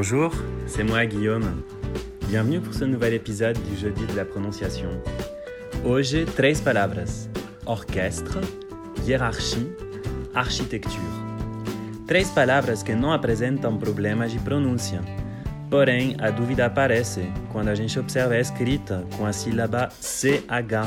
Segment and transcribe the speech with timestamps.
[0.00, 0.32] Bonjour,
[0.68, 1.60] c'est moi Guillaume.
[2.28, 4.90] Bienvenue pour ce nouvel épisode du Jeudi de la prononciation.
[5.84, 7.28] Hoje, três palavras:
[7.66, 8.38] orquestre,
[9.04, 9.66] hierarchie,
[10.36, 11.02] architecture.
[12.06, 15.00] Três palavras que não apresentam problemas de pronúncia.
[15.68, 20.86] Porém, a dúvida aparece quando a gente observa a escrita com a sílaba CH,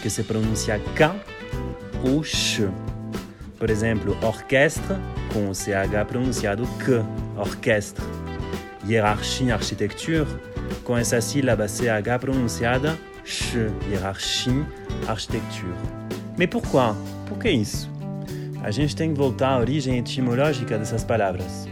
[0.00, 1.16] que se pronuncia K
[2.04, 2.60] ou Ch.
[3.58, 4.94] Por exemplo, orquestre
[5.32, 7.04] com o CH pronunciado K,
[7.36, 8.04] orquestre.
[8.88, 10.26] Hiérarchie, architecture,
[10.84, 13.56] com essa sílaba CH pronunciada Ch,
[13.90, 14.64] hiérarchie,
[15.08, 15.74] architecture.
[16.38, 16.94] Mas por quê?
[17.28, 17.90] Por que isso?
[18.62, 21.68] A gente tem que voltar à origem etimológica dessas palavras.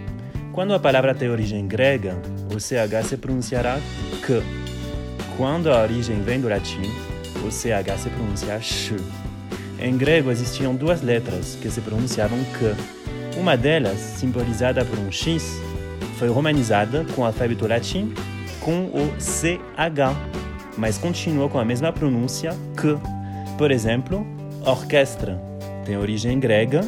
[0.52, 2.16] Quando a palavra tem origem grega,
[2.54, 3.78] o CH se pronunciará
[4.24, 4.42] K.
[5.36, 6.90] Quando a origem vem do latim,
[7.44, 8.94] o CH se pronuncia Ch.
[9.80, 12.76] Em grego existiam duas letras que se pronunciavam K.
[13.36, 15.60] Uma delas, simbolizada por um X,
[16.14, 18.14] foi romanizada com o alfabeto latim
[18.60, 20.16] com o CH,
[20.78, 22.98] mas continuou com a mesma pronúncia K.
[23.58, 24.26] Por exemplo,
[24.64, 25.38] orquestra
[25.84, 26.80] tem origem grega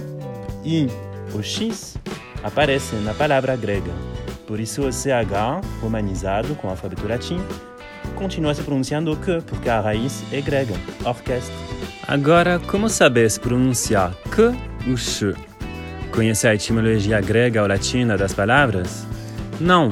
[0.64, 0.86] e
[1.34, 1.96] o X
[2.42, 3.92] aparece na palavra grega.
[4.46, 7.40] Por isso o CH, romanizado com o alfabeto latim,
[8.14, 10.74] continua se pronunciando K, porque a raiz é grega,
[11.04, 11.54] orquestra.
[12.08, 14.54] Agora, como saber se pronunciar K
[14.88, 15.34] ou Ch?
[16.12, 19.06] Conhecer a etimologia grega ou latina das palavras?
[19.60, 19.90] Não!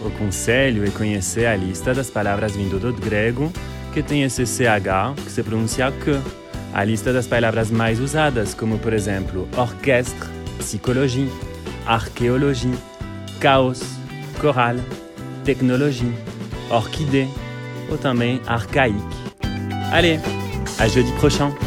[0.00, 3.52] O conselho é conhecer a lista das palavras vindo do grego
[3.92, 6.22] que tem esse CH que se pronuncia K.
[6.74, 11.28] A lista das palavras mais usadas, como por exemplo orquestre, psicologia,
[11.86, 12.74] arqueologia,
[13.40, 13.82] caos,
[14.40, 14.76] coral,
[15.44, 16.12] tecnologia,
[16.70, 17.28] orquídée
[17.90, 19.00] ou também archaïque.
[19.90, 20.20] Allez,
[20.78, 21.65] à jeudi prochain!